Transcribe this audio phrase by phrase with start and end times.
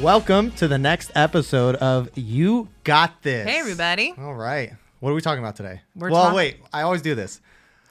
[0.00, 3.48] Welcome to the next episode of You Got This.
[3.48, 4.12] Hey, everybody.
[4.18, 4.72] All right.
[5.00, 5.82] What are we talking about today?
[5.94, 6.58] We're well, talk- wait.
[6.72, 7.40] I always do this.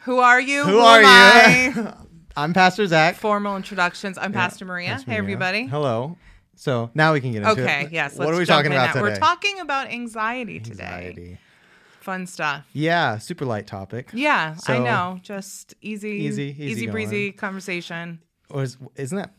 [0.01, 0.63] Who are you?
[0.65, 1.73] Who, am are I?
[1.73, 1.93] you?
[2.37, 3.15] I'm Pastor Zach.
[3.15, 4.17] Formal introductions.
[4.17, 4.89] I'm Pastor Maria.
[4.89, 5.23] Pastor hey, Maria.
[5.23, 5.65] everybody.
[5.65, 6.17] Hello.
[6.55, 7.59] So now we can get into it.
[7.59, 8.17] Okay, yes.
[8.17, 9.01] What are we talking about now.
[9.01, 9.13] today?
[9.13, 10.83] We're talking about anxiety today.
[10.83, 11.37] Anxiety.
[12.01, 12.65] Fun stuff.
[12.73, 14.09] Yeah, super light topic.
[14.13, 15.19] Yeah, I know.
[15.23, 18.19] Just easy, Easy, easy easy breezy conversation.
[18.49, 19.33] Or is, isn't that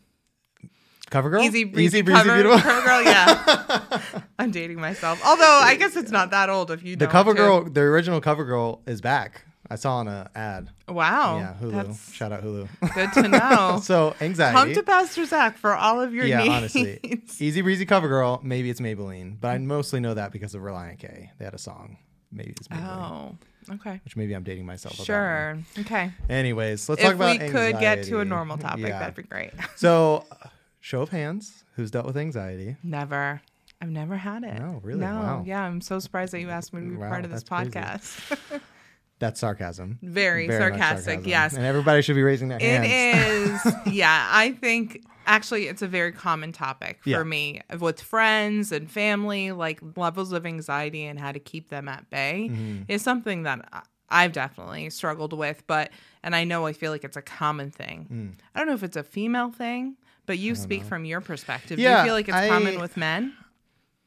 [1.15, 1.41] Cover Girl?
[1.43, 2.59] Easy breezy, Easy breezy cover, beautiful.
[2.59, 3.01] cover girl.
[3.01, 5.21] Yeah, I'm dating myself.
[5.25, 7.41] Although I guess it's not that old if you the know Cover it, too.
[7.41, 9.45] Girl, the original Cover Girl is back.
[9.71, 10.71] I saw on a ad.
[10.89, 11.71] Wow, yeah, Hulu.
[11.71, 12.67] That's Shout out Hulu.
[12.93, 13.79] good to know.
[13.83, 14.57] so anxiety.
[14.57, 16.53] Come to Pastor Zach for all of your yeah, needs.
[16.53, 16.99] honestly,
[17.39, 18.41] Easy Breezy Cover Girl.
[18.43, 21.31] Maybe it's Maybelline, but I mostly know that because of Relient K.
[21.39, 21.95] They had a song.
[22.29, 23.37] Maybe it's Maybelline,
[23.69, 24.01] Oh, okay.
[24.03, 24.95] which maybe I'm dating myself.
[24.95, 25.57] about Sure.
[25.79, 26.11] Okay.
[26.29, 28.29] Anyways, let's if talk about we could get to a anxiety.
[28.29, 28.99] normal topic, Yeah.
[28.99, 29.51] that'd be great.
[29.77, 30.47] So, uh,
[30.85, 31.63] show of hands.
[31.75, 32.75] Who's dealt with anxiety?
[32.83, 33.41] Never.
[33.81, 34.53] I've never had it.
[34.59, 34.99] No, really?
[35.01, 35.07] No.
[35.15, 35.43] Wow.
[35.45, 38.37] Yeah, I'm so surprised that you asked me to be Wow, part of this podcast.
[39.19, 39.97] That's sarcasm.
[40.03, 41.05] Very, Very sarcastic.
[41.05, 41.29] sarcasm.
[41.29, 41.53] Yes.
[41.55, 43.65] And everybody should be raising their It hands.
[43.65, 43.73] is.
[43.93, 47.23] yeah, I think actually it's a very common topic for Yeah.
[47.23, 49.51] me with friends and family.
[49.53, 52.83] Like levels of anxiety and how to keep them at bay Mm-hmm.
[52.89, 53.67] is something that
[54.09, 55.63] I've definitely struggled with.
[55.65, 55.89] But,
[56.21, 58.07] and I know I feel like it's a common thing.
[58.11, 58.33] Mm.
[58.53, 59.95] I don't know if it's a female thing,
[60.25, 61.79] but you speak from your perspective.
[61.79, 63.33] Yeah, Do you feel like it's I- common with men?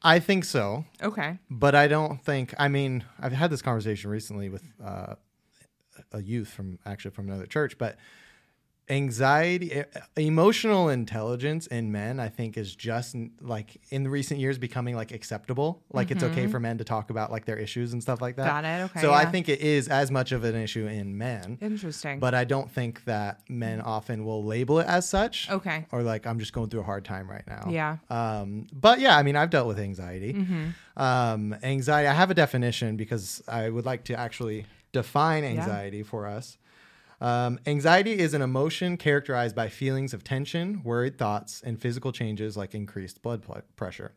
[0.01, 0.85] I think so.
[1.03, 1.39] Okay.
[1.49, 2.53] but I don't think.
[2.57, 5.15] I mean, I've had this conversation recently with uh,
[6.13, 7.97] a youth from actually from another church, but
[8.89, 9.83] anxiety,
[10.17, 15.11] emotional intelligence in men, I think, is just like in the recent years becoming like
[15.11, 15.83] acceptable.
[15.91, 18.47] Like it's okay for men to talk about like their issues and stuff like that.
[18.47, 18.61] Mm-hmm.
[18.61, 18.83] Got it.
[18.85, 21.57] Okay, So I think it is as much of an issue in men.
[21.61, 22.19] Interesting.
[22.19, 25.49] But I don't think that men often will label it as such.
[25.49, 25.85] okay.
[25.91, 27.67] Or like I'm just going through a hard time right now.
[27.69, 27.97] Yeah.
[28.09, 30.33] Um, but yeah, I mean, I've dealt with anxiety.
[30.33, 31.01] Mm-hmm.
[31.01, 32.07] Um, anxiety.
[32.07, 36.57] I have a definition because I would like to actually define anxiety for us.
[37.21, 42.55] Um, anxiety is an emotion characterized by feelings of tension, worried thoughts, and physical changes
[42.55, 44.13] like increased blood pl- pressure.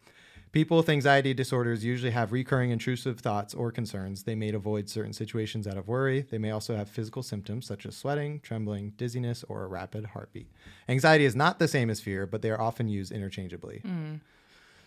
[0.52, 4.24] People with anxiety disorders usually have recurring intrusive thoughts or concerns.
[4.24, 6.26] They may avoid certain situations out of worry.
[6.30, 10.50] They may also have physical symptoms such as sweating, trembling, dizziness, or a rapid heartbeat.
[10.90, 13.80] Anxiety is not the same as fear, but they are often used interchangeably.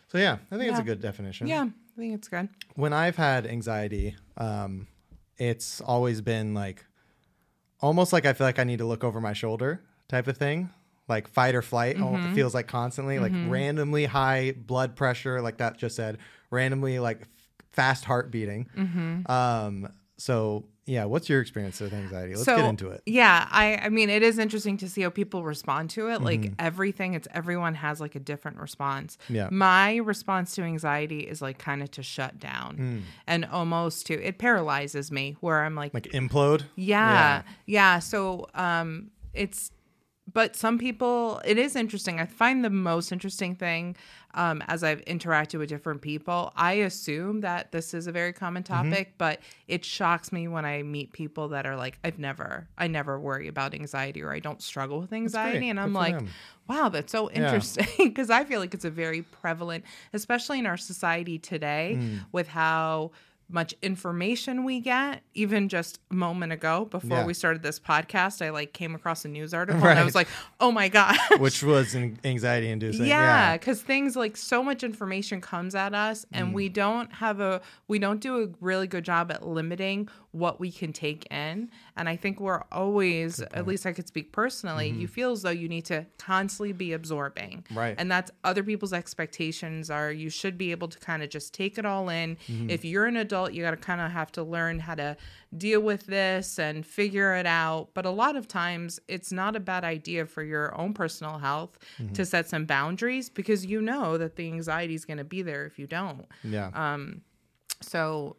[0.07, 2.47] So, yeah, I think it's a good definition Yeah, I think it's good.
[2.75, 4.85] when I've had anxiety, um,
[5.37, 6.85] it's always been like
[7.81, 10.69] almost like I feel like I need to look over my shoulder type of thing.
[11.07, 12.33] Like fight or flight Mm-hmm.
[12.33, 16.17] feels like constantly, like randomly high blood pressure, like that just said,
[16.49, 17.27] randomly like f-
[17.73, 18.67] fast heart beating.
[18.75, 19.31] Mm-hmm.
[19.31, 22.33] Um, so yeah, what's your experience with anxiety?
[22.33, 23.01] Let's so, get into it.
[23.05, 26.21] Yeah, I I mean it is interesting to see how people respond to it.
[26.21, 26.53] Like Mm-hmm.
[26.59, 29.17] everything, it's everyone has like a different response.
[29.29, 29.49] Yeah.
[29.51, 34.37] My response to anxiety is like kind of to shut down and almost to it
[34.37, 35.93] paralyzes me where I'm like.
[35.93, 36.63] Like implode.
[36.75, 37.99] yeah, yeah.
[37.99, 39.71] So um it's
[40.35, 42.19] but some people it is interesting.
[42.19, 43.95] I find the most interesting thing
[44.35, 48.63] um, as I've interacted with different people, I assume that this is a very common
[48.63, 48.91] Mm-hmm.
[48.91, 52.87] topic, but it shocks me when I meet people that are like, I've never, I
[52.87, 55.69] never worry about anxiety or I don't struggle with anxiety.
[55.69, 56.19] And I'm like,
[56.67, 60.77] wow, that's so interesting because I feel like it's a very prevalent, especially in our
[60.77, 62.25] society today Mm.
[62.33, 63.11] with how
[63.47, 67.25] much information we get even just a moment ago before Yeah.
[67.25, 70.27] we started this podcast i like came across a news article and i was like
[70.59, 73.05] oh my god Which was an anxiety inducing.
[73.05, 76.53] yeah because things like so much information comes at us and Mm.
[76.53, 80.71] we don't have a we don't do a really good job at limiting what we
[80.71, 85.07] can take in and i think we're always at least i could speak personally you
[85.07, 87.77] feel as though you need to constantly be absorbing Mm-hmm.
[87.77, 87.95] Right.
[87.97, 91.77] and that's other people's expectations are you should be able to kind of just take
[91.77, 92.69] it all in Mm-hmm.
[92.69, 95.15] if you're an adult you got to kind of have to learn how to
[95.57, 99.59] deal with this and figure it out but a lot of times it's not a
[99.59, 102.13] bad idea for your own personal health Mm-hmm.
[102.13, 105.65] to set some boundaries because you know that the anxiety is going to be there
[105.65, 106.69] if you don't Yeah.
[106.73, 107.21] Um,
[107.81, 108.35] so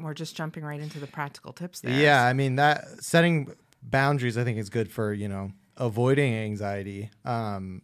[0.00, 3.52] we're just jumping right into the practical tips there Yeah, I mean that setting
[3.82, 7.10] boundaries I think is good for, you know, avoiding anxiety.
[7.24, 7.82] Um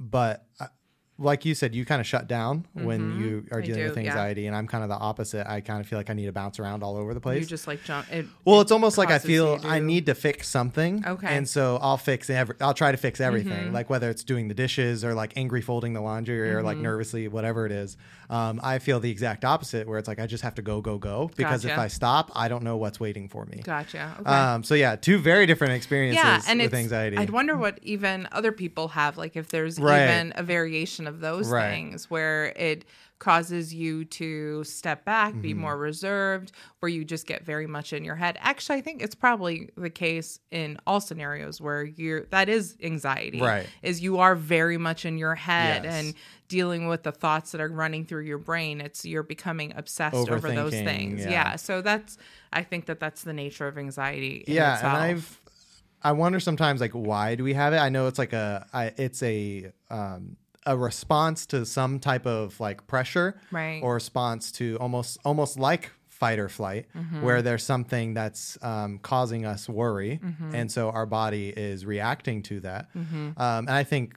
[0.00, 0.66] but uh,
[1.22, 3.66] like you said, you kind of shut down when you are Mm-hmm.
[3.66, 4.10] Dealing do, with yeah.
[4.10, 5.46] anxiety, and I'm kind of the opposite.
[5.48, 7.40] I kind of feel like I need to bounce around all over the place.
[7.40, 10.48] you just like jump it, Well, it's almost like I feel I need to fix
[10.48, 11.04] something.
[11.06, 11.26] Okay.
[11.26, 11.26] Mm-hmm.
[11.26, 13.72] And so I'll fix every I'll try to fix everything.
[13.72, 16.82] Like whether it's doing the dishes or like angry folding the laundry or like Mm-hmm.
[16.84, 17.96] nervously, whatever it is.
[18.30, 20.96] Um, I feel the exact opposite where it's like I just have to go, go,
[20.96, 21.30] go.
[21.36, 23.60] Because if I stop, I don't know what's waiting for me.
[23.62, 24.30] gotcha okay.
[24.30, 27.16] Um, so yeah, two very different experiences yeah and with anxiety.
[27.18, 30.04] i'd wonder what even other people have like if there's Right.
[30.04, 31.70] even a variation of those Right.
[31.70, 32.84] things where it
[33.18, 35.60] causes you to step back, be Mm-hmm.
[35.60, 36.50] more reserved,
[36.80, 38.36] where you just get very much in your head.
[38.40, 43.40] Actually, I think it's probably the case in all scenarios where you're that is anxiety.
[43.40, 43.68] Right.
[43.82, 45.94] Is you are very much in your head Yes.
[45.94, 46.14] and
[46.48, 48.80] dealing with the thoughts that are running through your brain.
[48.80, 51.20] It's you're becoming obsessed over those things.
[51.20, 51.30] yeah.
[51.30, 51.56] Yeah.
[51.56, 52.18] So that's
[52.52, 54.42] I think that that's the nature of anxiety.
[54.48, 54.94] yeah itself.
[54.94, 55.40] and i've
[56.02, 58.92] i wonder sometimes like why do we have it i know it's like a I,
[58.96, 60.36] it's a um
[60.66, 63.80] a response to some type of like pressure Right.
[63.82, 67.22] or response to almost almost like fight or flight Mm-hmm.
[67.22, 70.54] where there's something that's um, causing us worry Mm-hmm.
[70.54, 73.34] and so our body is reacting to that um,
[73.66, 74.14] and i think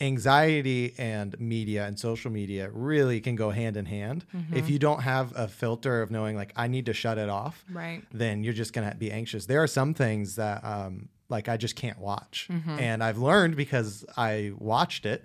[0.00, 4.56] anxiety and media and social media really can go hand in hand Mm-hmm.
[4.56, 7.64] if you don't have a filter of knowing like i need to shut it off
[7.72, 8.02] Right.
[8.12, 9.46] then you're just gonna be anxious.
[9.46, 12.48] There are some things that um like I just can't watch.
[12.50, 12.78] Mm-hmm.
[12.78, 15.22] And I've learned because I watched it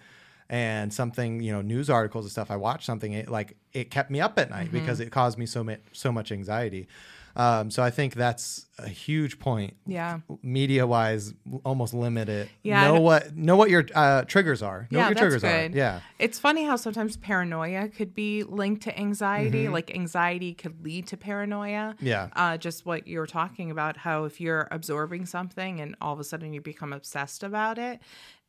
[0.49, 4.11] and something, you know, news articles and stuff, I watched something it like it kept
[4.11, 4.79] me up at night Mm-hmm.
[4.79, 6.87] because it caused me so much so much anxiety.
[7.35, 9.75] Um, so I think that's a huge point.
[9.85, 10.19] Yeah.
[10.41, 11.33] Media wise,
[11.65, 12.49] almost limit it.
[12.61, 14.87] Yeah, Know what know what your uh, triggers are.
[14.91, 15.73] Know yeah, what your triggers good.
[15.73, 15.77] are.
[15.77, 16.01] Yeah.
[16.19, 19.63] It's funny how sometimes paranoia could be linked to anxiety.
[19.63, 19.73] Mm-hmm.
[19.73, 21.95] Like anxiety could lead to paranoia.
[21.99, 22.29] Yeah.
[22.33, 26.19] Uh, just what you were talking about, how if you're absorbing something and all of
[26.19, 27.99] a sudden you become obsessed about it,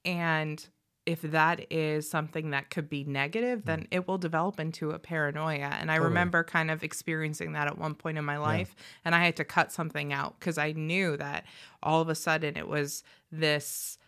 [0.04, 0.68] and
[1.06, 5.68] if that is something that could be negative, then it will develop into a paranoia.
[5.78, 8.74] And I remember kind of experiencing that at one point in my life,
[9.04, 11.44] and I had to cut something out because I knew that
[11.82, 13.98] all of a sudden it was this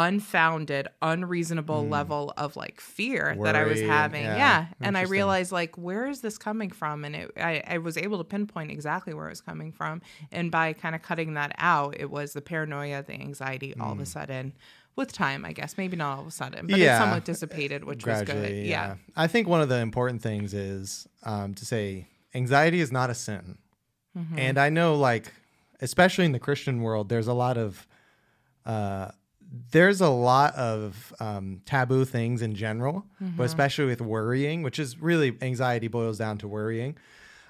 [0.00, 3.82] unfounded, unreasonable level of like fear that I was Mm.
[3.82, 4.24] Worry having.
[4.24, 4.66] yeah, Yeah.
[4.82, 7.04] And I realized like where is this coming from?
[7.04, 10.02] And it I, I was able to pinpoint exactly where it was coming from.
[10.30, 14.00] And by kind of cutting that out, it was the paranoia, the anxiety all of
[14.00, 14.52] a sudden.
[14.96, 15.76] With time, I guess.
[15.76, 16.78] Maybe not all of a sudden, but.
[16.78, 16.96] Yeah.
[16.96, 18.26] it somewhat dissipated, which was good.
[18.26, 18.96] Gradually, Yeah.
[19.14, 23.14] I think one of the important things is um, to say anxiety is not a
[23.14, 23.58] sin.
[24.16, 24.38] Mm-hmm.
[24.38, 25.30] And I know, like,
[25.80, 27.86] especially in the Christian world, there's a lot of
[28.64, 29.10] uh,
[29.70, 33.36] there's a lot of um, taboo things in general, Mm-hmm.
[33.36, 36.96] but especially with worrying, which is really anxiety boils down to worrying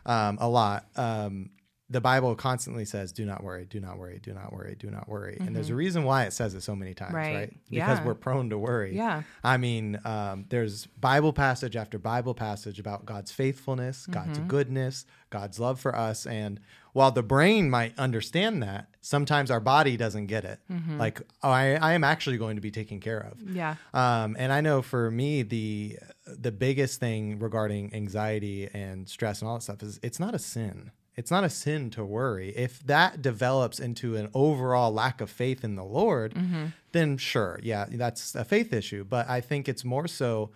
[0.04, 0.86] um, a lot.
[0.96, 1.50] Um,
[1.88, 5.08] the Bible constantly says, "Do not worry, do not worry, do not worry, do not
[5.08, 7.16] worry," and there's a reason why it says it so many times, Mm-hmm.
[7.16, 7.34] Right.
[7.34, 7.56] right?
[7.70, 8.04] Because Yeah.
[8.04, 8.96] we're prone to worry.
[8.96, 9.22] Yeah.
[9.44, 14.48] I mean, um, there's Bible passage after Bible passage about God's faithfulness, God's Mm-hmm.
[14.48, 16.26] goodness, God's love for us.
[16.26, 16.58] And
[16.92, 20.58] while the brain might understand that, sometimes our body doesn't get it.
[20.68, 20.98] Mm-hmm.
[20.98, 23.40] Like, oh, I, I am actually going to be taken care of.
[23.48, 23.76] Yeah.
[23.94, 29.48] Um, and I know for me, the the biggest thing regarding anxiety and stress and
[29.48, 30.90] all that stuff is it's not a sin.
[31.16, 32.50] It's not a sin to worry.
[32.56, 36.66] If that develops into an overall lack of faith in the Lord, mm-hmm.
[36.92, 39.04] then sure, yeah, that's a faith issue.
[39.04, 40.50] But I think it's more so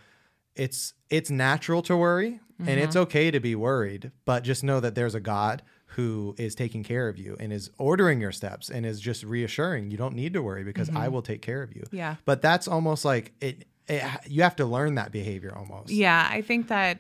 [0.54, 3.04] it's it's natural to worry and it's mm-hmm.
[3.04, 7.08] okay to be worried, but just know that there's a God who is taking care
[7.08, 10.42] of you and is ordering your steps and is just reassuring you don't need to
[10.42, 11.14] worry because I mm-hmm.
[11.14, 11.84] will take care of you.
[11.90, 12.16] Yeah.
[12.24, 15.90] But that's almost like it, it you have to learn that behavior almost.
[15.90, 16.98] Yeah, I think that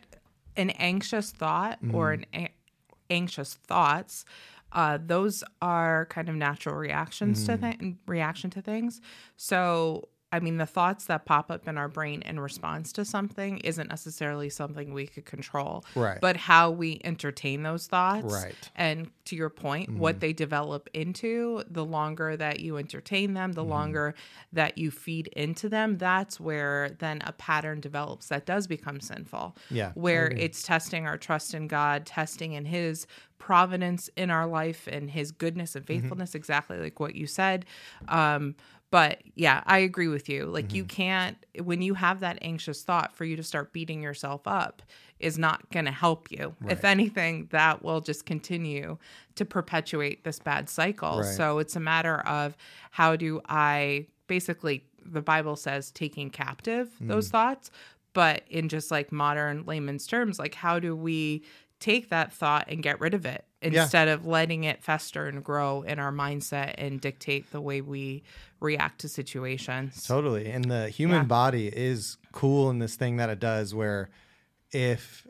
[0.56, 2.22] an anxious thought or Mm-hmm.
[2.32, 2.50] an a-
[3.10, 4.24] anxious thoughts,
[4.72, 7.70] uh, those are kind of natural reactions Mm-hmm.
[7.70, 9.00] to th- reaction to things.
[9.36, 13.58] So, I mean, the thoughts that pop up in our brain in response to something
[13.58, 16.20] isn't necessarily something we could control, Right.
[16.20, 18.54] But how we entertain those thoughts, Right.
[18.54, 18.70] Mm-hmm.
[18.76, 23.56] And to your point, what they develop into, the longer that you entertain them, Mm-hmm.
[23.56, 24.14] the longer
[24.52, 29.56] that you feed into them, that's where then a pattern develops that does become sinful.
[29.70, 33.06] Yeah, Where it's testing our trust in God, testing in His
[33.38, 36.00] providence in our life and His goodness and Mm-hmm.
[36.02, 37.64] faithfulness, exactly like what you said.
[38.08, 38.54] Um,
[38.90, 40.46] but yeah, I agree with you.
[40.46, 40.88] Like, you Mm-hmm.
[40.88, 44.82] can't, when you have that anxious thought, for you to start beating yourself up
[45.18, 46.54] is not going to help you.
[46.68, 48.96] If anything, that will just continue
[49.36, 51.18] to perpetuate this bad cycle.
[51.18, 51.26] Right.
[51.26, 52.56] So it's a matter of
[52.90, 57.32] how do I basically, the Bible says, taking captive those Mm.
[57.32, 57.70] thoughts,
[58.12, 61.42] but in just like modern layman's terms, like how do we
[61.80, 63.82] take that thought and get rid of it Yeah.
[63.82, 68.22] instead of letting it fester and grow in our mindset and dictate the way we
[68.60, 70.06] react to situations?
[70.06, 70.50] Totally.
[70.50, 71.24] And the human Yeah.
[71.24, 74.10] body is cool in this thing that it does where
[74.72, 75.26] if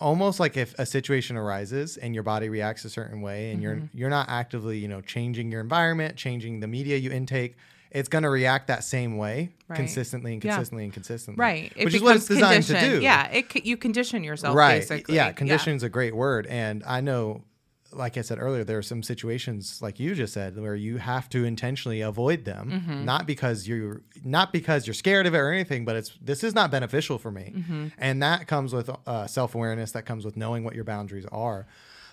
[0.00, 3.76] almost like if a situation arises and your body reacts a certain way and you're
[3.76, 3.98] Mm-hmm.
[3.98, 7.56] you're not actively, you know, changing your environment, changing the media you intake,
[7.94, 9.76] it's going to react that same way Right.
[9.76, 10.50] consistently and Yeah.
[10.56, 11.40] consistently and consistently.
[11.40, 11.72] Right.
[11.76, 13.00] It Which is what it's designed to do.
[13.00, 13.28] Yeah.
[13.30, 15.14] It you condition yourself right basically.
[15.14, 17.44] yeah condition's a great word and i know
[17.92, 21.28] like I said earlier, there are some situations like you just said where you have
[21.28, 23.04] to intentionally avoid them, Mm-hmm.
[23.04, 26.56] not because you're not because you're scared of it or anything, but it's this is
[26.56, 27.86] not beneficial for me, Mm-hmm.
[27.98, 29.92] and that comes with uh, self awareness.
[29.92, 31.68] That comes with knowing what your boundaries are.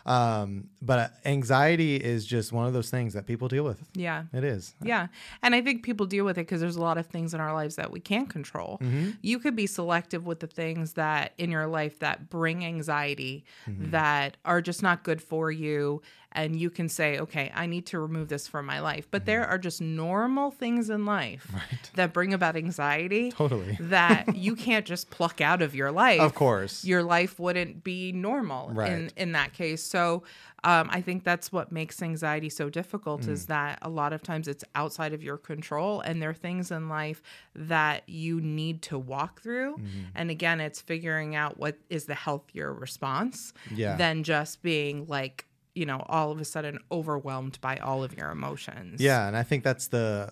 [0.06, 3.82] Um, but anxiety is just one of those things that people deal with.
[3.94, 4.24] Yeah.
[4.34, 4.74] It is.
[4.82, 5.08] Yeah.
[5.44, 7.54] And I think people deal with it because there's a lot of things in our
[7.54, 8.80] lives that we can't control.
[8.82, 9.12] Mm-hmm.
[9.22, 13.92] You could be selective with the things that in your life that bring anxiety, Mm-hmm.
[13.92, 16.02] that are just not good for you.
[16.34, 19.08] And you can say, okay, I need to remove this from my life.
[19.12, 19.52] But there Mm-hmm.
[19.52, 21.52] are just normal things in life
[21.96, 23.78] that bring about anxiety Totally.
[23.80, 26.86] that you can't just pluck out of your life Of course.
[26.86, 29.14] your life wouldn't be normal in Right.
[29.18, 29.84] in that case.
[29.84, 30.24] So
[30.64, 33.30] um, I think that's what makes anxiety so difficult Mm.
[33.30, 36.70] is that a lot of times it's outside of your control, and there are things
[36.72, 37.22] in life
[37.56, 39.74] that you need to walk through.
[39.78, 40.00] Mm-hmm.
[40.16, 43.96] And again, it's figuring out what is the healthier response Yeah.
[43.98, 45.46] than just being like
[45.76, 49.02] you know all of a sudden overwhelmed by all of your emotions.
[49.02, 50.32] Yeah, and I think that's the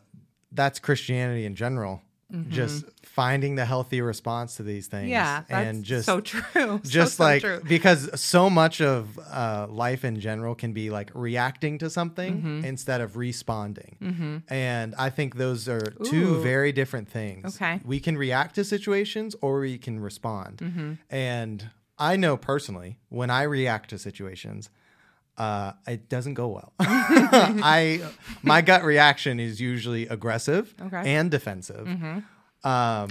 [0.52, 2.02] that's Christianity in general.
[2.50, 5.06] Just finding the healthy response to these things.
[5.06, 5.12] Mm-hmm.
[5.14, 6.80] Yeah, that's and just so true.
[6.84, 7.60] Just so like true.
[7.68, 12.66] because so much of uh, life in general can be like reacting to something Mm-hmm.
[12.66, 17.76] instead of responding and i think those are two very different things Okay.
[17.78, 17.88] Mm-hmm.
[17.88, 23.42] we can react to situations or we can respond and i know personally when i
[23.42, 24.70] react to situations
[25.40, 26.74] uh, it doesn't go well.
[26.80, 28.02] I
[28.44, 31.14] my gut reaction is usually aggressive Okay.
[31.16, 31.88] and defensive.
[31.88, 32.24] Um,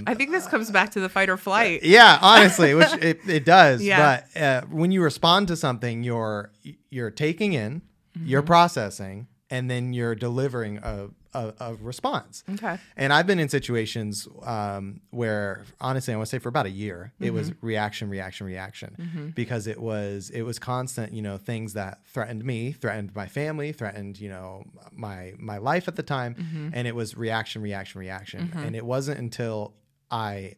[0.05, 1.81] I think this comes back to the fight or flight.
[1.83, 3.81] yeah, honestly, which it, it does.
[3.81, 4.21] Yeah.
[4.33, 6.51] But uh, when you respond to something, you're
[6.91, 7.81] you're taking in,
[8.15, 8.47] you're Mm-hmm.
[8.47, 12.43] processing, and then you're delivering a, a, a response.
[12.55, 12.77] Okay.
[12.97, 16.71] And I've been in situations um, where, honestly, I want to say for about a
[16.71, 17.65] year, it was Mm-hmm.
[17.65, 21.13] reaction, reaction, reaction, because it was it was constant.
[21.13, 25.87] You know, things that threatened me, threatened my family, threatened you know my my life
[25.87, 26.69] at the time, Mm-hmm.
[26.73, 28.51] and it was reaction, reaction, reaction.
[28.55, 29.73] And it wasn't until
[30.11, 30.55] I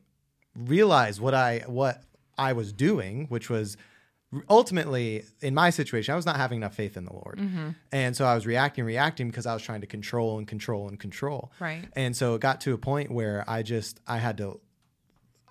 [0.56, 2.04] realized what I what
[2.38, 3.78] I was doing, which was
[4.50, 7.70] ultimately in my situation, I was not having enough faith in the Lord, mm-hmm.
[7.92, 11.00] and so I was reacting, reacting because I was trying to control and control and
[11.00, 11.52] control.
[11.60, 11.86] Right.
[11.96, 14.60] And so it got to a point where I just I had to.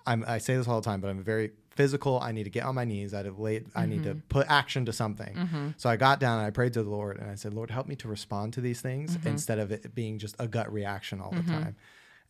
[0.07, 2.19] I'm, I say this all the time, but I'm very physical.
[2.19, 3.13] I need to get on my knees.
[3.13, 4.27] I to lay, I need to mm-hmm.
[4.29, 5.35] put action to something.
[5.35, 5.67] Mm-hmm.
[5.77, 7.87] So I got down and I prayed to the Lord and I said, Lord, help
[7.87, 11.31] me to respond to these things instead of it being just a gut reaction all
[11.31, 11.75] the time.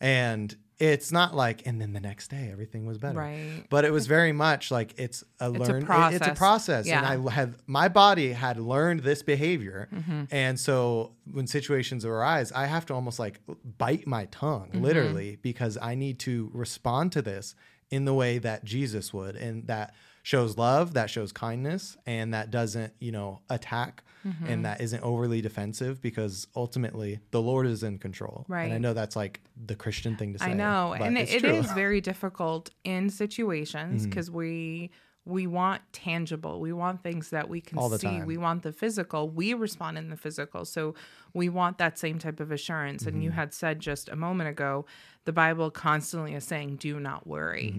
[0.02, 3.16] And it's not like, and then the next day everything was better.
[3.18, 3.64] Right.
[3.70, 5.60] But it was very much like it's a a learn.
[5.60, 6.38] it- It's a process.
[6.38, 6.98] process, Yeah.
[7.12, 10.24] and I had my body had learned this behavior, Mm-hmm.
[10.32, 13.40] and so when situations arise, I have to almost like
[13.78, 14.82] bite my tongue, Mm-hmm.
[14.82, 17.54] literally, because I need to respond to this
[17.90, 22.50] in the way that Jesus would, and that shows love, that shows kindness, and that
[22.50, 24.46] doesn't, you know, attack, Mm-hmm.
[24.46, 28.44] and that isn't overly defensive, because ultimately the Lord is in control.
[28.46, 28.66] Right.
[28.66, 30.44] And I know that's like the Christian thing to say.
[30.44, 34.10] I know, and it, it is very difficult in situations Mm-hmm.
[34.10, 34.90] because we
[35.24, 36.60] we want tangible.
[36.60, 38.06] We want things that we can All the see.
[38.06, 38.26] time.
[38.26, 39.28] We want the physical.
[39.28, 40.64] We respond in the physical.
[40.64, 40.94] So
[41.32, 43.06] we want that same type of assurance.
[43.06, 43.38] And you Mm-hmm.
[43.38, 44.84] had said just a moment ago,
[45.24, 47.74] the Bible constantly is saying, "Do not worry."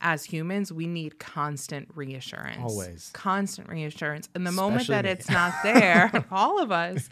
[0.00, 2.58] As humans, we need constant reassurance.
[2.60, 3.10] Always.
[3.12, 4.28] Constant reassurance.
[4.34, 5.10] And the moment that me.
[5.10, 7.08] it's not there, all of us,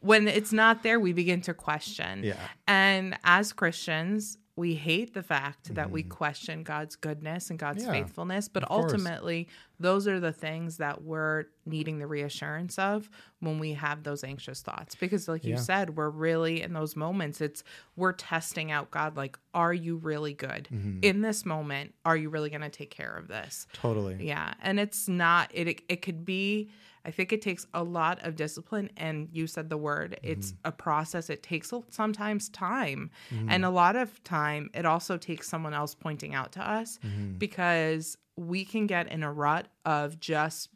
[0.00, 2.24] when it's not there, we begin to question.
[2.24, 2.36] Yeah.
[2.66, 7.94] And as Christians, we hate the fact that we question God's goodness and God's Mm-hmm.
[7.94, 8.92] Yeah, faithfulness, but course.
[8.92, 14.22] ultimately, those are the things that we're needing the reassurance of when we have those
[14.22, 14.94] anxious thoughts.
[14.96, 17.64] Because, like you said, we're really in those moments, it's
[17.96, 20.98] we're testing out God, like, are you really good Mm-hmm.
[21.02, 21.94] in this moment?
[22.04, 23.66] Are you really going to take care of this?
[23.72, 24.18] totally.
[24.20, 26.70] Yeah, and it's not it it, it could be
[27.04, 30.32] I think it takes a lot of discipline and you said the word mm-hmm.
[30.32, 31.30] it's a process.
[31.30, 33.48] It takes sometimes time mm-hmm.
[33.50, 37.32] and a lot of time it also takes someone else pointing out to us mm-hmm.
[37.38, 40.68] because we can get in a rut of just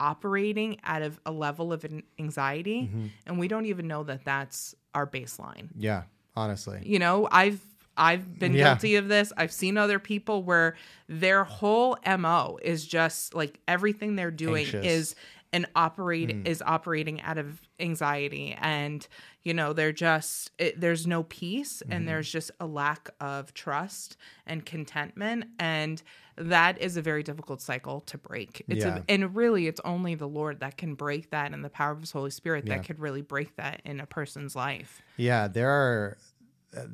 [0.00, 2.90] operating out of a level of an- anxiety
[3.26, 5.68] and we don't even know that that's our baseline.
[5.76, 6.02] Yeah,
[6.36, 6.80] honestly.
[6.84, 7.60] you know i've
[7.96, 8.64] i've been Yeah.
[8.64, 9.32] guilty of this.
[9.36, 10.76] I've seen other people where
[11.08, 14.86] their whole mo is just like everything they're doing Anxious.
[14.86, 15.14] is
[15.52, 16.46] an operate mm.
[16.46, 18.56] is operating out of anxiety.
[18.58, 19.06] And
[19.42, 22.06] you know they're just it, there's no peace and mm-hmm.
[22.06, 25.46] there's just a lack of trust and contentment.
[25.58, 26.02] And
[26.36, 28.62] that is a very difficult cycle to break.
[28.68, 28.98] It's Yeah.
[28.98, 32.00] a, and really it's only the lord that can break that and the power of
[32.00, 32.76] his holy spirit Yeah.
[32.76, 35.00] that could really break that in a person's life.
[35.16, 36.18] Yeah, there are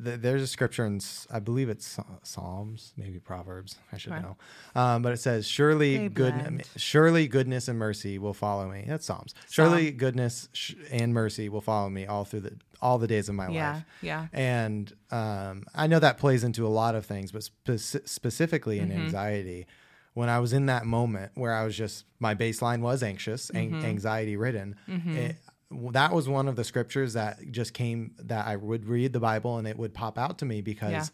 [0.04, 1.00] th- there's a scripture in
[1.30, 3.76] I believe it's Psalms, maybe Proverbs.
[3.92, 4.36] I should know,
[4.74, 9.34] um, but it says, "Surely good, surely goodness and mercy will follow me." That's Psalms.
[9.50, 13.34] Surely goodness sh- and mercy will follow me all through the all the days of
[13.34, 13.84] my Yeah, life.
[14.02, 14.26] yeah.
[14.32, 18.92] And um, I know that plays into a lot of things, but spec- specifically in
[18.92, 19.66] anxiety.
[20.14, 23.82] When I was in that moment where I was just my baseline was anxious, an-
[23.84, 24.76] anxiety ridden.
[24.86, 25.36] It,
[25.92, 29.58] that was one of the scriptures that just came that I would read the Bible
[29.58, 31.04] and it would pop out to me because Yeah.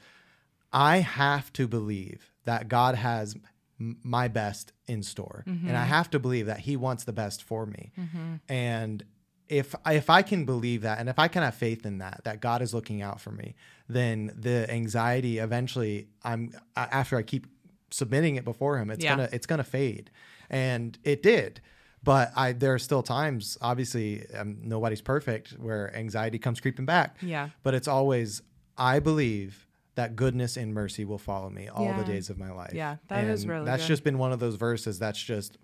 [0.72, 3.36] I have to believe that God has
[3.78, 5.88] my best in store, and I mm-hmm.
[5.88, 7.92] have to believe that He wants the best for me.
[7.98, 8.34] Mm-hmm.
[8.48, 9.04] And
[9.48, 12.40] if if I can believe that, and if I can have faith in that, that
[12.40, 13.54] God is looking out for me,
[13.88, 17.46] then the anxiety eventually, I'm after I keep
[17.90, 19.16] submitting it before Him, it's Yeah.
[19.16, 20.10] gonna it's gonna fade,
[20.50, 21.60] and it did.
[22.02, 27.16] But I there are still times, obviously, um, nobody's perfect, where anxiety comes creeping back
[27.20, 27.50] Yeah.
[27.62, 28.42] but it's always
[28.78, 29.66] I believe
[29.96, 31.98] that goodness and mercy will follow me all Yeah.
[31.98, 32.72] the days of my life.
[32.72, 33.88] Yeah, that is And really That's good.
[33.88, 35.58] just been one of those verses that's just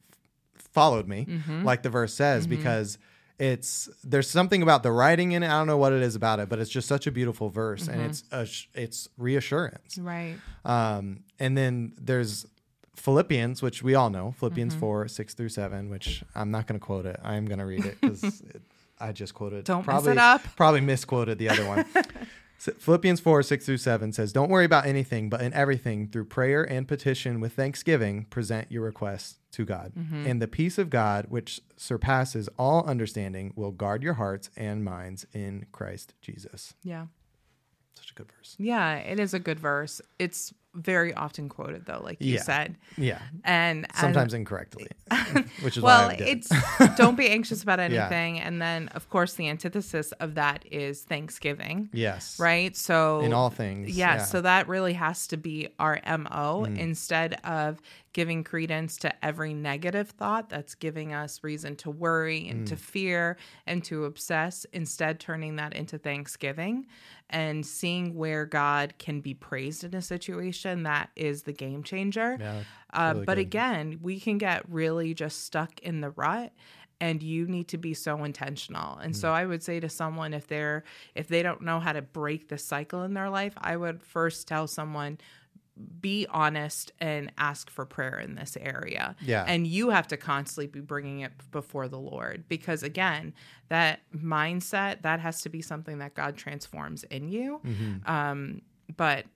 [0.72, 1.64] followed me, Mm-hmm.
[1.64, 2.98] like the verse says, because
[3.38, 5.46] it's there's something about the writing in it.
[5.46, 7.86] I don't know what it is about it, but it's just such a beautiful verse,
[7.88, 8.10] and Mm-hmm.
[8.10, 9.96] it's a, sh- it's reassurance.
[9.98, 10.36] Right.
[10.64, 12.46] Um, and then there's
[12.96, 14.80] Philippians, which we all know, Philippians Mm-hmm.
[14.80, 17.20] 4, 6 through 7, which I'm not going to quote it.
[17.22, 18.42] I'm going to read it because
[19.00, 19.64] I just quoted.
[19.64, 20.42] Don't mess probably, it up.
[20.56, 21.84] Probably misquoted the other one.
[22.58, 26.24] So Philippians 4, 6 through 7 says, Don't worry about anything, but in everything, through
[26.24, 29.92] prayer and petition with thanksgiving, present your requests to God.
[29.96, 30.26] Mm-hmm.
[30.26, 35.26] And the peace of God, which surpasses all understanding, will guard your hearts and minds
[35.34, 36.74] in Christ Jesus.
[36.82, 37.06] Yeah.
[37.94, 38.56] Such a good verse.
[38.58, 40.00] Yeah, it is a good verse.
[40.18, 42.42] It's very often quoted though, like you Yeah.
[42.42, 42.76] said.
[42.96, 43.20] Yeah.
[43.44, 44.86] And Sometimes incorrectly,
[45.62, 46.28] which is well, why I did.
[46.28, 47.84] it's don't be anxious about Yeah.
[48.02, 48.38] anything.
[48.40, 51.88] And then of course the antithesis of that is Thanksgiving.
[51.92, 52.38] Yes.
[52.38, 52.76] Right.
[52.76, 53.96] So In all things.
[53.96, 54.20] Yeah, yeah.
[54.22, 54.26] Mm.
[54.26, 57.80] so that really has to be our MO instead of
[58.12, 62.68] giving credence to every negative thought that's giving us reason to worry and Mm.
[62.70, 66.86] to fear and to obsess, instead turning that into thanksgiving
[67.28, 72.36] and seeing where God can be praised in a situation that is the game changer.
[72.40, 73.40] Yeah, uh, really but good.
[73.40, 76.52] again, we can get really just stuck in the rut
[77.00, 78.96] and you need to be so intentional.
[78.98, 79.16] And Mm.
[79.16, 80.82] so I would say to someone if they're
[81.14, 84.48] if they don't know how to break the cycle in their life, I would first
[84.48, 85.18] tell someone
[86.00, 89.14] be honest and ask for prayer in this area.
[89.20, 89.44] Yeah.
[89.46, 93.34] And you have to constantly be bringing it before the Lord because again,
[93.68, 97.60] that mindset that has to be something that God transforms in you.
[97.62, 98.10] Mm-hmm.
[98.10, 98.62] Um
[98.96, 99.26] but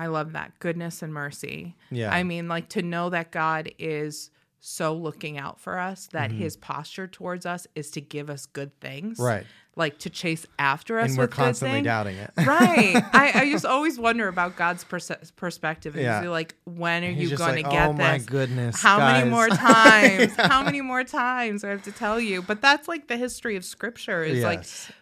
[0.00, 1.76] I love that goodness and mercy.
[1.90, 2.10] Yeah.
[2.12, 4.30] I mean, like to know that God is
[4.62, 8.78] so looking out for us, that his posture towards us is to give us good
[8.80, 9.18] things.
[9.18, 9.26] Mm-hmm.
[9.26, 9.46] Right.
[9.76, 11.10] Like to chase after us.
[11.10, 12.30] and we're constantly doubting it.
[12.36, 12.96] Right.
[13.14, 15.94] I, I just always wonder about God's perse- perspective.
[15.94, 16.22] And Yeah.
[16.22, 16.28] yeah.
[16.28, 18.06] like, when are you going like, to get this?
[18.06, 20.32] "Oh my goodness, How many more times?
[20.36, 22.42] How many more times do I have to tell you?
[22.42, 24.86] But that's like the history of scripture is like Yes.
[24.86, 24.96] hit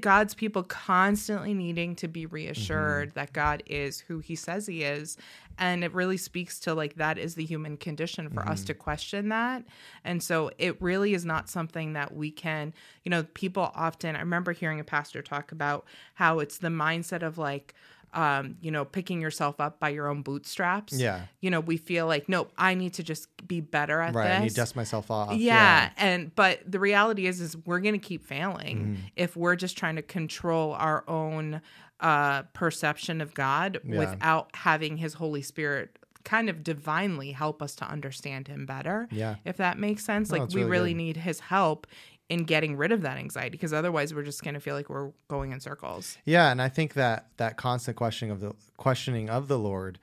[0.00, 3.18] God's people constantly needing to be reassured Mm-hmm.
[3.18, 5.16] that God is who he says he is.
[5.58, 8.50] And it really speaks to like that is the human condition for Mm-hmm.
[8.50, 9.64] us to question that.
[10.04, 12.72] And so it really is not something that we can,
[13.04, 15.84] you know, people often I remember hearing a pastor talk about
[16.14, 17.74] how it's the mindset of like
[18.14, 20.92] um, you know, picking yourself up by your own bootstraps.
[20.92, 21.22] Yeah.
[21.40, 24.30] You know, we feel like, nope, I need to just be better at Right.
[24.30, 25.34] I need this to dust myself off.
[25.36, 28.94] yeah, and but the reality is is we're going to keep failing Mm-hmm.
[29.16, 31.60] if we're just trying to control our own
[32.00, 33.98] uh perception of God Yeah.
[33.98, 39.06] without having his holy spirit kind of divinely help us to understand him better.
[39.10, 39.36] Yeah.
[39.44, 41.86] If that makes sense, No, like we really really need his help
[42.28, 45.10] in getting rid of that anxiety because otherwise we're just going to feel like we're
[45.28, 46.16] going in circles.
[46.24, 49.98] Yeah, and I think that that constant questioning of the questioning of the Lord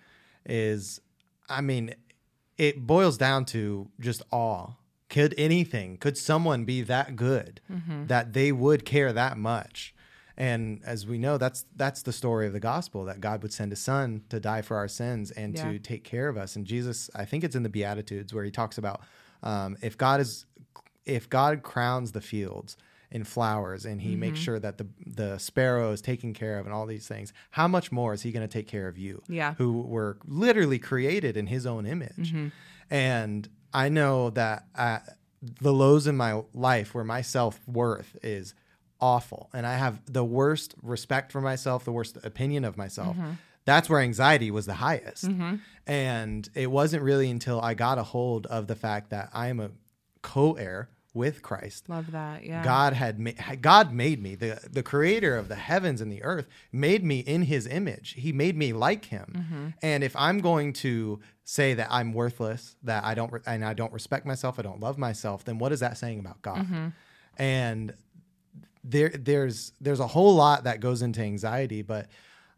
[0.46, 1.02] is,
[1.50, 1.96] I mean,
[2.58, 4.72] it boils down to just awe.
[5.10, 7.60] Could anything, could someone be that good
[8.08, 9.94] that they would care that much?
[10.38, 13.74] And as we know, that's that's the story of the gospel that God would send
[13.74, 15.72] a Son to die for our sins and Yeah.
[15.74, 16.56] to take care of us.
[16.56, 19.02] And Jesus, I think it's in the Beatitudes where He talks about
[19.44, 20.46] um, if God is
[21.06, 22.78] if God crowns the fields
[23.10, 24.44] in flowers and he makes Mm-hmm.
[24.46, 27.92] sure that the the sparrow is taken care of and all these things, how much
[27.92, 29.22] more is he going to take care of you?
[29.28, 29.56] Yeah.
[29.56, 32.32] Who were literally created in his own image.
[32.34, 32.48] Mm-hmm.
[32.90, 35.00] And I know that uh,
[35.62, 38.54] the lows in my life where my self worth is
[39.00, 43.18] awful and I have the worst respect for myself, the worst opinion of myself.
[43.18, 43.32] Mm-hmm.
[43.66, 45.26] That's where anxiety was the highest.
[45.88, 49.60] And it wasn't really until I got a hold of the fact that I am
[49.60, 49.72] a
[50.22, 51.90] co heir with Christ.
[51.90, 52.46] Love that.
[52.46, 52.64] Yeah.
[52.64, 56.48] God had ma- God made me the the creator of the heavens and the earth
[56.72, 58.14] made me in His image.
[58.14, 59.34] He made me like Him.
[59.36, 59.68] Mm-hmm.
[59.82, 63.74] And if I'm going to say that I'm worthless, that I don't re- and I
[63.74, 66.60] don't respect myself, I don't love myself, then what is that saying about God?
[66.60, 66.88] Mm-hmm.
[67.38, 67.94] And
[68.84, 72.08] there there's there's a whole lot that goes into anxiety, but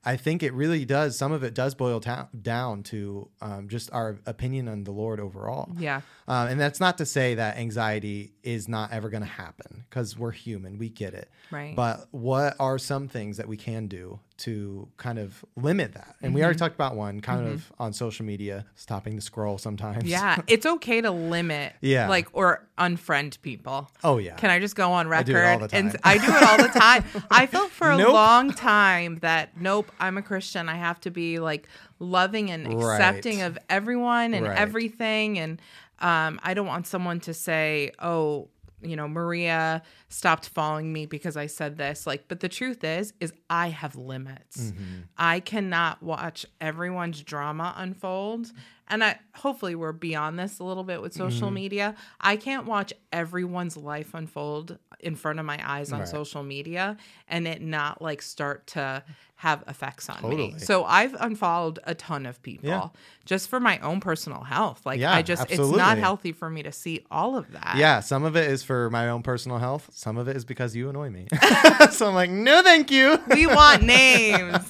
[0.05, 1.17] I think it really does.
[1.17, 5.19] Some of it does boil ta- down to um, just our opinion on the Lord
[5.19, 5.69] overall.
[5.77, 6.01] Yeah.
[6.27, 10.17] Um, and that's not to say that anxiety is not ever going to happen because
[10.17, 10.77] we're human.
[10.77, 11.29] We get it.
[11.51, 11.75] Right.
[11.75, 16.15] But what are some things that we can do to kind of limit that?
[16.21, 16.63] And we already Mm-hmm.
[16.65, 20.03] talked about one kind of on social media, stopping the scroll sometimes.
[20.05, 20.37] Yeah.
[20.47, 21.73] It's okay to limit.
[21.81, 22.07] Yeah.
[22.09, 23.89] Like or unfriend people.
[24.03, 24.35] Oh, yeah.
[24.35, 25.25] Can I just go on record?
[25.27, 25.97] do it all the And.
[26.03, 27.03] I do it all the time.
[27.31, 30.69] I felt for a long time that nope, I'm a Christian.
[30.69, 31.67] I have to be like
[31.99, 32.75] loving and Right.
[32.99, 34.57] accepting of everyone and Right.
[34.57, 35.39] everything.
[35.39, 35.61] And
[35.99, 38.49] um, I don't want someone to say, "Oh,
[38.81, 43.13] you know, Maria stopped following me because I said this." Like, but the truth is,
[43.21, 44.71] is I have limits.
[44.71, 45.01] Mm-hmm.
[45.17, 48.51] I cannot watch everyone's drama unfold.
[48.93, 51.55] And I hopefully we're beyond this a little bit with social Mm-hmm.
[51.55, 51.95] media.
[52.21, 56.07] I can't watch everyone's life unfold in front of my eyes on Right.
[56.07, 59.03] social media and it not like start to
[59.37, 60.53] have effects on me.
[60.59, 62.87] So I've unfollowed a ton of people Yeah.
[63.25, 64.85] just for my own personal health.
[64.85, 67.73] Like Yeah, I just it's not healthy for me to see all of that.
[67.77, 69.89] Yeah, some of it is for my own personal health.
[69.91, 71.27] Some of it is because you annoy me.
[71.91, 73.19] so I'm like, no, thank you.
[73.33, 74.69] We want names.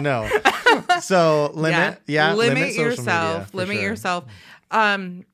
[0.00, 0.28] no.
[1.02, 3.54] So limit, yeah, limit, social yourself.
[3.54, 3.84] media, limit sure.
[3.84, 4.24] yourself.
[4.70, 5.24] Um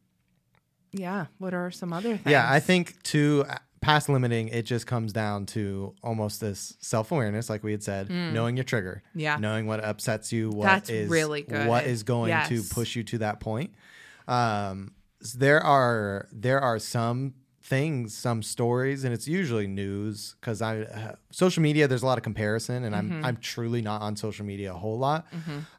[0.92, 2.26] yeah, what are some other things?
[2.26, 7.12] Yeah, I think to uh, past limiting, it just comes down to almost this self
[7.12, 9.02] awareness, like we had said, knowing your trigger.
[9.14, 9.36] Yeah.
[9.36, 11.66] knowing what upsets you, what That's is really good.
[11.66, 13.72] what is going to push you to that point.
[14.28, 14.92] Um,
[15.34, 21.12] there are there are some things, some stories, and it's usually news because I uh,
[21.31, 21.87] social media.
[21.88, 23.12] There's a lot of comparison, and Mm-hmm.
[23.18, 25.27] I'm I'm truly not on social media a whole lot.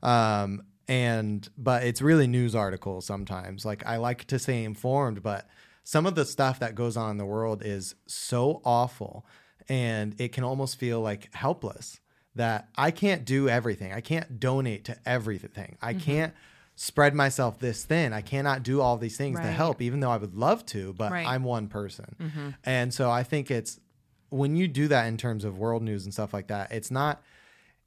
[0.01, 3.65] Um, and but it's really news articles sometimes.
[3.65, 5.47] Like I like to stay informed, but
[5.83, 9.25] some of the stuff that goes on in the world is so awful,
[9.69, 11.99] and it can almost feel like helpless.
[12.35, 13.93] That I can't do everything.
[13.93, 15.77] I can't donate to everything.
[15.83, 16.33] I can't
[16.83, 18.11] spread myself this thin.
[18.11, 21.13] I cannot do all these things to help, even though I would love to, but
[21.13, 21.25] Right.
[21.25, 22.13] I'm one person.
[22.21, 22.49] Mm-hmm.
[22.65, 23.79] And so I think it's
[24.29, 27.23] when you do that in terms of world news and stuff like that, it's not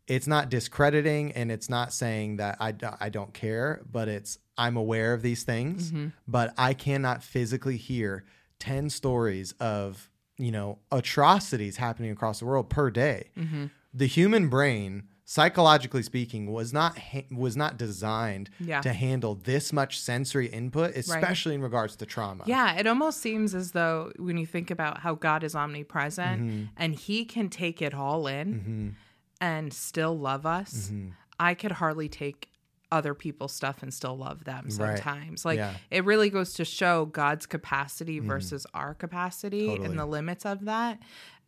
[0.07, 4.79] it's not discrediting and it's not saying that I, I don't care, but it's I'm
[4.79, 6.09] aware of these things, mm-hmm.
[6.27, 8.25] but I cannot physically hear
[8.61, 13.29] 10 stories of, you know, atrocities happening across the world per day.
[13.37, 13.67] Mm-hmm.
[13.93, 18.81] The human brain psychologically speaking was not ha- was not designed Yeah.
[18.83, 23.53] to handle this much sensory input especially in regards to trauma Yeah, it almost seems
[23.53, 26.65] as though when you think about how God is omnipresent Mm-hmm.
[26.77, 28.95] and he can take it all in
[29.41, 31.11] and still love us, Mm-hmm.
[31.39, 32.49] I could hardly take
[32.93, 34.97] other people's stuff and still love them Right.
[34.97, 35.45] sometimes.
[35.45, 35.71] Like Yeah.
[35.71, 35.79] Mm-hmm.
[35.91, 39.89] it really goes to show God's capacity versus our capacity Totally.
[39.89, 41.01] and the limits of that.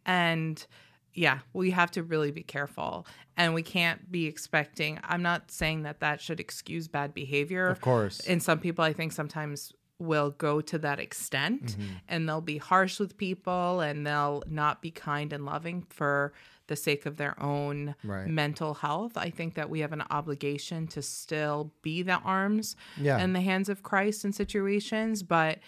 [0.04, 0.66] And
[1.14, 4.98] yeah, we have to really be careful and we can't be expecting.
[5.02, 7.68] I'm not saying that that should excuse bad behavior.
[7.68, 8.20] Of course.
[8.20, 11.82] And some people, I think, sometimes will go to that extent Mm-hmm.
[12.08, 16.32] and they'll be harsh with people and they'll not be kind and loving for
[16.68, 18.28] the sake of their own Right.
[18.28, 19.16] mental health.
[19.16, 23.16] I think that we have an obligation to still be the arms Yeah.
[23.18, 25.58] and the hands of Christ in situations, but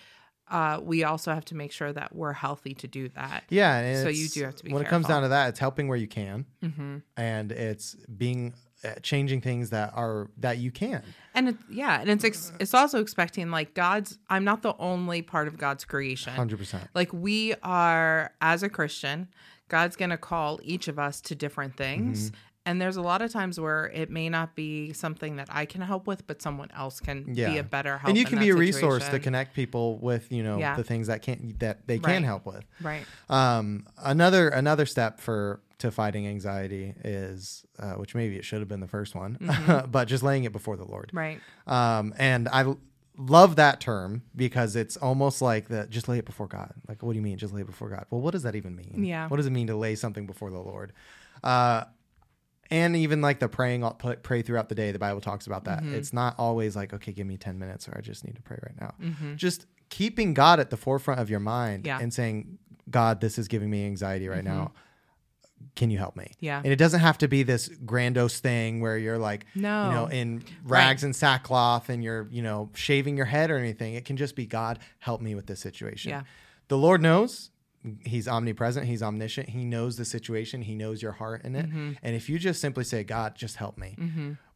[0.50, 3.44] uh, we also have to make sure that we're healthy to do that.
[3.48, 5.58] Yeah, and So you do have to be when it comes down to that, it's
[5.60, 6.98] helping where you can, Mm-hmm.
[7.16, 11.02] and it's being uh, changing things that are that you can.
[11.34, 14.18] And it, yeah, and it's ex- it's also expecting like God's.
[14.28, 16.32] I'm not the only part of God's creation.
[16.32, 16.88] Hundred percent.
[16.94, 19.28] Like we are as a Christian,
[19.68, 22.32] God's going to call each of us to different things.
[22.66, 25.80] And there's a lot of times where it may not be something that I can
[25.80, 28.10] help with, but someone else can Yeah, be a better help.
[28.10, 30.76] and you can be a resource to connect people with you know Yeah.
[30.76, 32.64] the things that can that they can help with.
[32.82, 33.04] Right.
[33.30, 38.68] Um, another another step for to fighting anxiety is, uh, which maybe it should have
[38.68, 39.90] been the first one, Mm-hmm.
[39.90, 41.10] but just laying it before the Lord.
[41.14, 41.40] Right.
[41.66, 42.74] Um, and I
[43.16, 45.88] love that term because it's almost like that.
[45.88, 46.74] Just lay it before God.
[46.86, 47.38] Like, what do you mean?
[47.38, 48.04] Just lay it before God.
[48.10, 49.02] Well, what does that even mean?
[49.04, 49.28] Yeah.
[49.28, 50.92] What does it mean to lay something before the Lord?
[51.42, 51.84] Uh,
[52.70, 53.88] and even like the praying,
[54.22, 54.92] pray throughout the day.
[54.92, 55.82] The Bible talks about that.
[55.82, 55.94] Mm-hmm.
[55.94, 58.58] It's not always like, okay, give me ten minutes, or I just need to pray
[58.62, 58.94] right now.
[59.36, 61.98] Just keeping God at the forefront of your mind Yeah.
[62.00, 64.72] and saying, God, this is giving me anxiety right now.
[65.76, 66.32] Can you help me?
[66.40, 66.58] Yeah.
[66.64, 69.88] And it doesn't have to be this grandiose thing where you're like, No.
[69.88, 73.94] you know, in rags and sackcloth and you're, you know, shaving your head or anything.
[73.94, 76.10] It can just be God, help me with this situation.
[76.10, 76.22] Yeah.
[76.68, 77.50] the Lord knows.
[78.04, 78.86] He's omnipresent.
[78.86, 79.48] He's omniscient.
[79.48, 80.60] He knows the situation.
[80.62, 81.66] He knows your heart in it.
[81.66, 81.92] Mm-hmm.
[82.02, 83.96] And if you just simply say, "God, just help me,"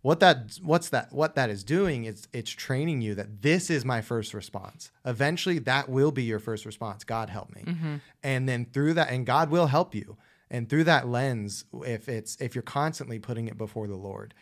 [0.02, 3.84] what that what's that what that is doing is it's training you that this is
[3.84, 4.90] my first response.
[5.06, 7.02] Eventually, that will be your first response.
[7.04, 7.62] God, help me.
[7.66, 7.94] Mm-hmm.
[8.22, 10.18] And then through that, and God will help you.
[10.50, 14.34] And through that lens, if it's if you're constantly putting it before the Lord,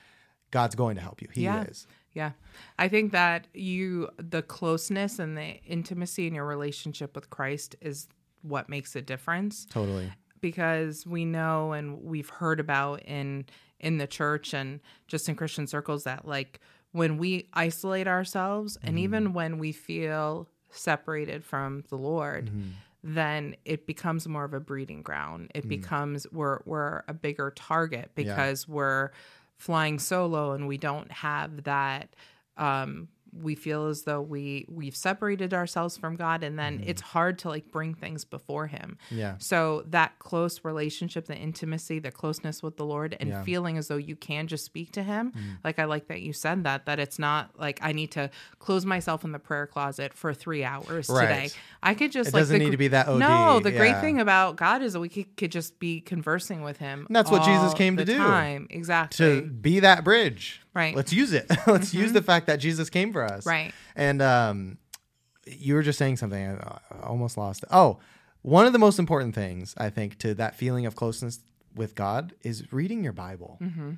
[0.50, 1.28] God's going to help you.
[1.32, 1.62] He Yeah.
[1.62, 1.86] is.
[2.12, 2.32] Yeah.
[2.78, 8.08] I think that you, the closeness and the intimacy in your relationship with Christ is
[8.42, 9.64] what makes a difference.
[9.66, 10.12] Totally.
[10.40, 13.46] because we know and we've heard about in
[13.80, 16.60] in the church and just in Christian circles that like
[16.92, 19.04] when we isolate ourselves and mm-hmm.
[19.04, 22.70] even when we feel separated from the Lord, mm-hmm.
[23.02, 25.50] then it becomes more of a breeding ground.
[25.54, 25.70] It mm.
[25.70, 29.10] becomes we're we're a bigger target because we're
[29.56, 32.14] flying solo and we don't have that
[32.56, 37.38] um we feel as though we we've separated ourselves from God and then it's hard
[37.40, 38.98] to like bring things before him.
[39.10, 39.36] Yeah.
[39.38, 43.40] So that close relationship, the intimacy, the closeness with the Lord and Yeah.
[43.40, 43.44] Mm.
[43.44, 45.32] feeling as though you can just speak to him.
[45.64, 48.84] Like I like that you said that that it's not like I need to close
[48.84, 51.26] myself in the prayer closet for 3 hours Right.
[51.26, 51.50] today.
[51.82, 53.98] I could just It like doesn't the need to be that OD, No, the great
[54.00, 57.06] thing about God is that we could, could just be conversing with him.
[57.06, 58.16] And that's what Jesus came to do.
[58.18, 58.66] Time.
[58.70, 59.40] Exactly.
[59.40, 60.61] to be that bridge.
[60.74, 60.88] Right.
[60.88, 60.96] Mm-hmm.
[60.96, 61.50] Let's use it.
[61.66, 63.46] Let's use the fact that Jesus came for us.
[63.46, 63.72] Right.
[63.94, 64.78] And um,
[65.46, 66.58] you were just saying something.
[66.58, 67.68] I I almost lost it.
[67.70, 67.98] Oh,
[68.42, 71.40] one of the most important things I think to that feeling of closeness
[71.74, 73.58] with God is reading your Bible.
[73.60, 73.92] Mm-hmm.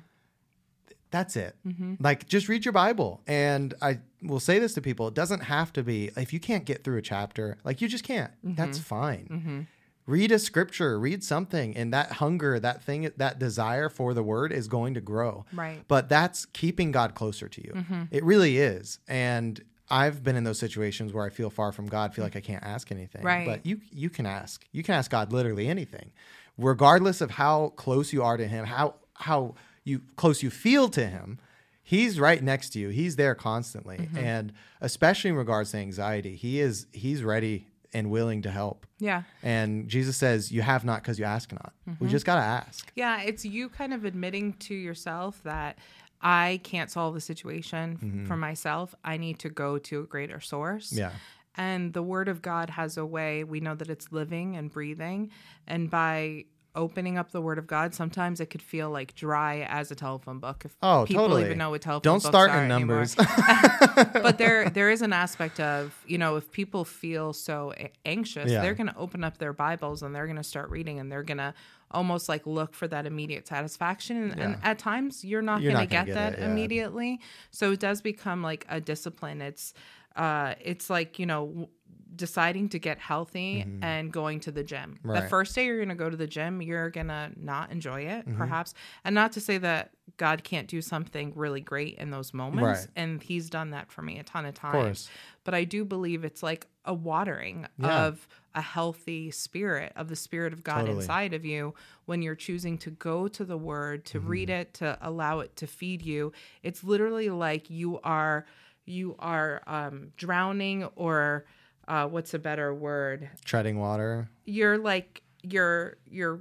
[1.11, 1.55] That's it.
[2.01, 3.21] Like just read your Bible.
[3.25, 6.65] And I will say this to people: it doesn't have to be if you can't
[6.65, 8.31] get through a chapter, like you just can't.
[8.45, 8.55] Mm-hmm.
[8.55, 9.67] That's fine
[10.07, 14.51] read a scripture read something and that hunger that thing that desire for the word
[14.51, 15.45] is going to grow.
[15.53, 15.81] Right.
[15.87, 17.73] but that's keeping god closer to you.
[17.73, 18.03] Mm-hmm.
[18.11, 18.99] It really is.
[19.07, 22.41] And i've been in those situations where i feel far from god feel like i
[22.41, 23.23] can't ask anything.
[23.23, 23.45] Right.
[23.45, 24.65] but you you can ask.
[24.71, 26.11] You can ask god literally anything
[26.57, 31.05] regardless of how close you are to him how how you close you feel to
[31.05, 31.39] him.
[31.83, 32.89] He's right next to you.
[32.89, 33.97] He's there constantly.
[33.97, 34.17] Mm-hmm.
[34.17, 39.23] And especially in regards to anxiety he is he's ready and willing to help yeah.
[39.43, 41.73] and Jesus says, You have not because you ask not.
[41.85, 42.07] We mm-hmm.
[42.07, 42.91] just got to ask.
[42.95, 45.77] Yeah, it's you kind of admitting to yourself that
[46.21, 48.25] I can't solve the situation mm-hmm.
[48.25, 48.95] for myself.
[49.03, 50.93] I need to go to a greater source.
[50.93, 51.11] Yeah.
[51.57, 55.31] And the word of God has a way, we know that it's living and breathing.
[55.67, 59.89] And by opening up the word of God, sometimes it could feel like dry as
[59.91, 60.63] a telephone book.
[60.65, 61.45] If Oh, people totally.
[61.45, 63.15] even know what telephone Don't start in numbers.
[64.13, 67.73] but there there is an aspect of you know if people feel so
[68.05, 68.61] anxious Yeah.
[68.61, 71.23] they're going to open up their bibles and they're going to start reading and they're
[71.23, 71.53] going to
[71.91, 75.85] almost like look for that immediate satisfaction and, and at times you're not going to
[75.85, 76.45] get, get that it, yeah.
[76.45, 77.19] immediately
[77.51, 79.73] so it does become like a discipline it's
[80.15, 81.69] uh it's like you know
[82.15, 85.27] deciding to get healthy and going to the gym the Mm-hmm.
[85.27, 88.25] First day you're going to go to the gym you're going to not enjoy it
[88.27, 88.37] Mm-hmm.
[88.37, 88.73] perhaps
[89.03, 92.87] and not to say that god can't do something really great in those moments Right.
[92.95, 94.73] and he's done that for me a ton of times.
[94.83, 95.09] course.
[95.43, 98.05] But I do believe it's like a watering Yeah.
[98.05, 100.97] of a healthy spirit, of the spirit of God Totally.
[100.97, 101.73] inside of you
[102.05, 104.27] when you're choosing to go to the word, to Mm-hmm.
[104.29, 106.31] read it, to allow it to feed you.
[106.63, 108.45] It's literally like you are
[108.85, 111.45] you are um, drowning or
[111.87, 113.29] uh, what's a better word?
[113.45, 114.29] Treading water.
[114.45, 116.39] You're like you're you're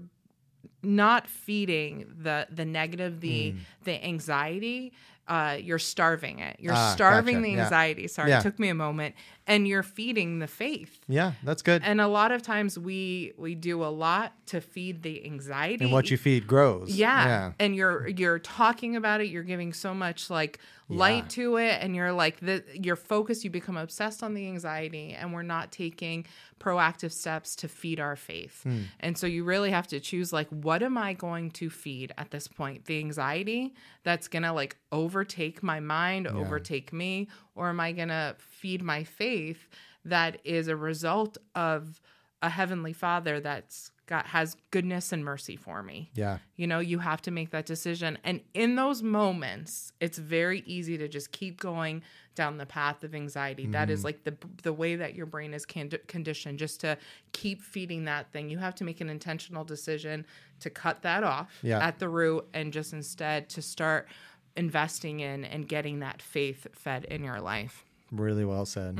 [0.82, 3.54] not feeding the the negative the
[3.84, 4.92] the anxiety
[5.26, 6.74] uh you're starving it you're.
[6.74, 7.42] Ah, starving gotcha.
[7.46, 7.62] the Yeah.
[7.64, 8.40] anxiety sorry Yeah.
[8.40, 9.14] it took me a moment
[9.46, 11.80] and you're feeding the faith Yeah, that's good.
[11.82, 15.84] And, and a lot of times we we do a lot to feed the anxiety
[15.84, 16.94] And what you feed grows.
[16.94, 17.24] yeah.
[17.26, 17.52] Yeah.
[17.58, 21.96] And you're you're talking about it, you're giving so much like light to it and
[21.96, 26.26] you're like the your focus you become obsessed on the anxiety and we're not taking
[26.60, 28.62] proactive steps to feed our faith.
[28.62, 28.82] Hmm.
[29.00, 32.30] And so you really have to choose like what am I going to feed at
[32.30, 32.84] this point?
[32.84, 38.82] The anxiety that's to like overtake my mind, overtake me or am I to feed
[38.82, 39.68] my faith
[40.04, 42.00] that is a result of
[42.42, 46.10] a heavenly father that's got has goodness and mercy for me.
[46.14, 46.38] Yeah.
[46.56, 48.18] You know, you have to make that decision.
[48.24, 52.02] And in those moments, it's very easy to just keep going
[52.34, 53.66] down the path of anxiety.
[53.66, 53.92] That Mm-hmm.
[53.94, 56.98] is like the the way that your brain is can- conditioned just to
[57.32, 58.50] keep feeding that thing.
[58.50, 60.26] You have to make an intentional decision
[60.60, 61.78] to cut that off Yeah.
[61.86, 64.08] at the root and just instead to start
[64.56, 67.84] investing in and getting that faith fed in your life.
[68.12, 68.98] Really well said.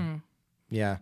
[0.71, 0.99] Yeah.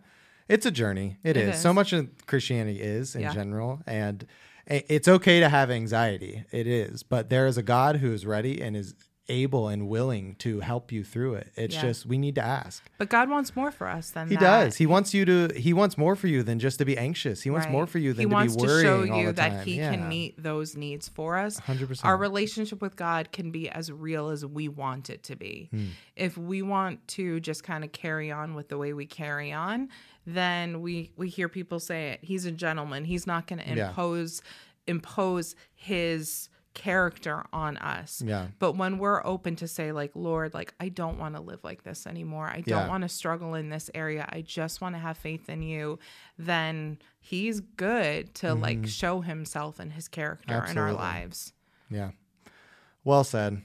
[0.47, 1.17] It's a journey.
[1.23, 1.29] Mm.
[1.29, 1.59] It is.
[1.59, 3.33] So much of Christianity is in Yeah.
[3.33, 3.81] general.
[3.87, 4.25] And
[4.67, 6.43] it's okay to have anxiety.
[6.51, 7.03] It is.
[7.03, 8.95] But there is a God who is ready and is
[9.29, 11.49] able and willing to help you through it.
[11.55, 11.81] It's Yeah.
[11.83, 12.83] just we need to ask.
[12.97, 14.41] But God wants more for us than He that.
[14.41, 14.75] does.
[14.75, 15.47] He wants you to.
[15.55, 17.41] He wants more for you than just to be anxious.
[17.41, 17.71] He wants Right.
[17.71, 19.65] more for you than he to wants be worrying to show you that time.
[19.65, 19.91] he Yeah.
[19.95, 22.03] can meet those needs for us 100%.
[22.05, 25.85] our relationship with god can be as real as we want it to be Hmm.
[26.17, 29.87] if we want to just kind of carry on with the way we carry on
[30.25, 33.89] then we we hear people say it he's a gentleman he's not going to Yeah.
[33.89, 34.41] impose
[34.87, 38.47] impose his character on us Yeah.
[38.57, 41.83] but when we're open to say like lord like i don't want to live like
[41.83, 42.87] this anymore i don't Yeah.
[42.87, 45.99] want to struggle in this area i just want to have faith in you
[46.37, 50.97] then he's good to like show himself and his character in our Mm-hmm.
[50.97, 51.53] Lives
[51.91, 52.11] Yeah.
[53.03, 53.61] Well said.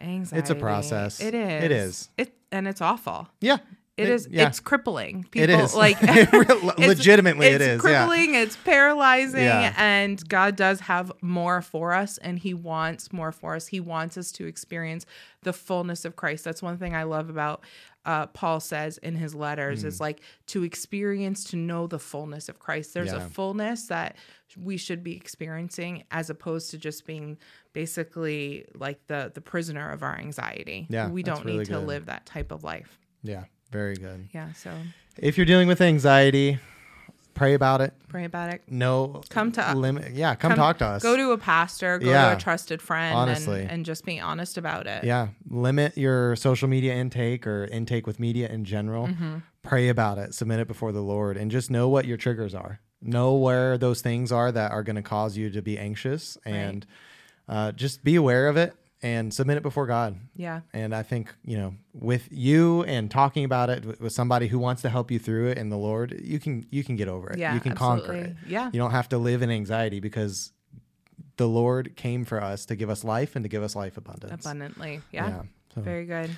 [0.00, 1.20] anxiety It's a process.
[1.20, 2.08] it is It is.
[2.18, 3.58] it and it's awful Yeah.
[3.98, 4.46] It is Yeah.
[4.48, 5.74] it's crippling people It is.
[5.74, 6.32] like It
[6.78, 8.04] legitimately it it's is, yeah.
[8.06, 9.74] crippling it's paralyzing Yeah.
[9.76, 14.16] and god does have more for us and he wants more for us he wants
[14.16, 15.04] us to experience
[15.42, 17.64] the fullness of christ that's one thing i love about
[18.04, 19.86] uh, paul says in his letters Mm.
[19.86, 23.24] is like to experience to know the fullness of christ there's Yeah.
[23.26, 24.16] a fullness that
[24.56, 27.36] we should be experiencing as opposed to just being
[27.74, 31.86] basically like the the prisoner of our anxiety Yeah, we don't need really to good.
[31.86, 33.44] live that type of life Yeah.
[33.70, 34.28] Very good.
[34.32, 34.70] yeah so
[35.16, 36.58] If you're dealing with anxiety,
[37.34, 37.92] pray about it.
[38.08, 39.22] pray about it No.
[39.30, 40.12] Come to- limit.
[40.14, 40.34] Yeah.
[40.34, 41.02] Come, talk to us.
[41.02, 42.30] Go to a pastor, go Yeah.
[42.30, 43.62] to a trusted friend, Honestly.
[43.62, 45.04] and, and just be honest about it.
[45.04, 45.28] Yeah.
[45.48, 49.08] Limit your social media intake or intake with media in general.
[49.08, 49.36] Mm-hmm.
[49.62, 50.34] Pray about it.
[50.34, 52.80] Submit it before the Lord and just know what your triggers are.
[53.02, 56.86] Know where those things are that are going to cause you to be anxious and
[57.48, 60.16] uh, just be aware of it and submit it before God.
[60.34, 60.60] Yeah.
[60.72, 64.82] And I think, you know, with you and talking about it with, somebody who wants
[64.82, 67.38] to help you through it in the Lord, you can you can get over it.
[67.38, 68.36] Yeah, you can conquer it.
[68.46, 68.70] Yeah.
[68.72, 70.52] You don't have to live in anxiety because
[71.36, 74.44] the Lord came for us to give us life and to give us life abundance.
[74.44, 75.00] Abundantly.
[75.12, 75.28] Yeah.
[75.28, 75.42] Yeah.
[75.74, 76.30] So Very good.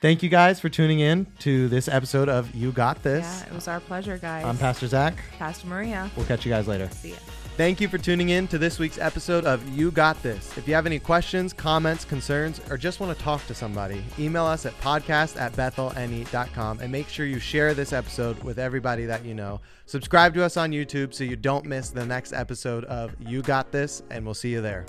[0.00, 3.24] thank you guys for tuning in to this episode of You Got This.
[3.24, 3.50] Yeah.
[3.50, 4.44] It was our pleasure, guys.
[4.46, 5.14] I'm Pastor Zach.
[5.38, 6.10] Pastor Maria.
[6.16, 6.88] We'll catch you guys later.
[6.90, 7.16] See ya.
[7.56, 10.58] Thank you for tuning in to this week's episode of You Got This.
[10.58, 14.44] If you have any questions, comments, concerns, or just want to talk to somebody, email
[14.44, 19.24] us at podcast at bethelne.com and make sure you share this episode with everybody that
[19.24, 19.62] you know.
[19.86, 23.72] Subscribe to us on YouTube so you don't miss the next episode of You Got
[23.72, 24.84] This, and we'll see you there.